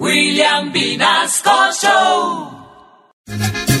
William 0.00 0.72
Vinasco 0.72 1.50
Show. 1.78 2.50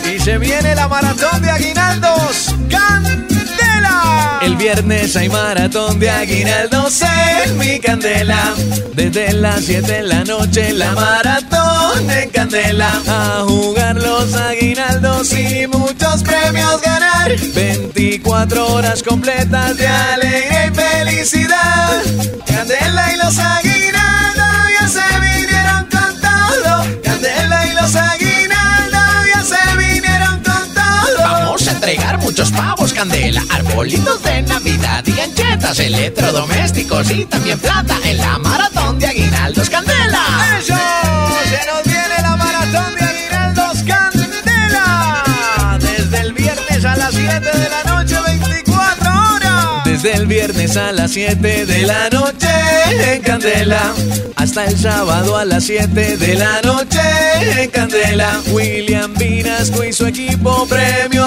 Y 0.04 0.20
se 0.20 0.36
viene 0.36 0.74
la 0.74 0.86
maratón 0.86 1.40
de 1.40 1.50
aguinaldos. 1.50 2.54
¡Candela! 2.68 4.38
El 4.42 4.56
viernes 4.56 5.16
hay 5.16 5.30
maratón 5.30 5.98
de 5.98 6.10
aguinaldos 6.10 7.00
en 7.02 7.56
mi 7.56 7.80
candela. 7.80 8.54
Desde 8.92 9.32
las 9.32 9.64
7 9.64 9.90
de 9.90 10.02
la 10.02 10.22
noche 10.24 10.74
la 10.74 10.92
maratón 10.92 12.10
en 12.10 12.28
candela. 12.28 12.90
A 13.08 13.44
jugar 13.48 13.96
los 13.96 14.34
aguinaldos 14.34 15.32
y 15.32 15.66
muchos 15.68 16.22
premios 16.22 16.82
ganar. 16.82 17.34
24 17.54 18.74
horas 18.74 19.02
completas 19.02 19.78
de 19.78 19.88
alegría 19.88 20.66
y 20.66 20.74
felicidad. 20.74 22.02
Candela 22.46 22.79
pavos, 32.60 32.92
candela, 32.92 33.42
arbolitos 33.50 34.22
de 34.22 34.42
Navidad 34.42 35.02
y 35.06 35.18
anchetas, 35.18 35.78
electrodomésticos 35.78 37.10
y 37.10 37.24
también 37.24 37.58
plata 37.58 37.96
en 38.04 38.18
la 38.18 38.38
maratón 38.38 38.98
de 38.98 39.06
aguinaldos, 39.06 39.70
candela. 39.70 40.22
¡Eso! 40.58 40.74
Se 41.52 41.60
nos 41.70 41.82
viene 41.84 42.16
la 42.20 42.36
maratón 42.36 42.94
de 42.96 43.04
aguinaldos. 43.04 43.82
¡Candela! 43.84 45.24
Desde 45.80 46.20
el 46.20 46.32
viernes 46.34 46.84
a 46.84 46.96
las 46.96 47.14
7 47.14 47.50
de 47.62 47.68
la 47.70 47.82
noche, 47.92 48.16
24 48.26 49.10
horas. 49.10 49.84
Desde 49.84 50.12
el 50.12 50.26
viernes 50.26 50.76
a 50.76 50.92
las 50.92 51.10
7 51.12 51.66
de 51.66 51.82
la 51.86 52.10
noche 52.10 52.48
en 53.14 53.22
Candela 53.22 53.94
hasta 54.36 54.64
el 54.64 54.78
sábado 54.78 55.36
a 55.36 55.44
las 55.44 55.64
7 55.64 56.16
de 56.16 56.34
la 56.34 56.60
noche 56.62 57.00
en 57.56 57.70
Candela. 57.70 58.40
William 58.52 59.12
Vinasco 59.14 59.84
y 59.84 59.92
su 59.92 60.06
equipo 60.06 60.66
premios 60.66 61.19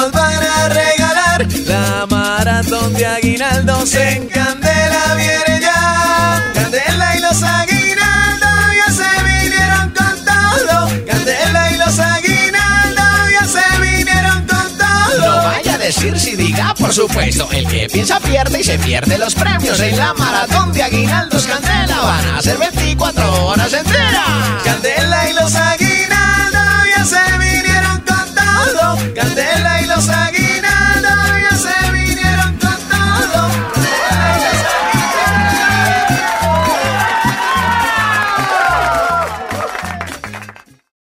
si 16.12 16.36
diga, 16.36 16.74
por 16.76 16.94
supuesto, 16.94 17.48
el 17.52 17.66
que 17.68 17.88
piensa 17.88 18.20
pierde 18.20 18.60
y 18.60 18.64
se 18.64 18.78
pierde 18.78 19.18
los 19.18 19.34
premios 19.36 19.80
en 19.80 19.98
la 19.98 20.14
maratón 20.14 20.74
de 20.74 20.84
aguinaldos, 20.84 21.48
candela, 21.48 22.02
van 22.02 22.28
a 22.36 22.42
ser 22.42 22.58
24 22.58 23.46
horas 23.46 23.74
enteras. 23.74 23.83